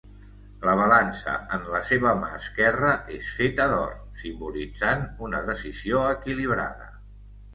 La 0.67 0.71
balança 0.77 1.33
en 1.57 1.65
la 1.73 1.81
seva 1.89 2.13
mà 2.21 2.29
esquerra 2.37 2.93
és 3.17 3.29
feta 3.41 3.67
d'or, 3.73 3.93
simbolitzant 4.23 5.05
una 5.27 5.45
decisió 5.51 6.01
equilibrada. 6.17 6.89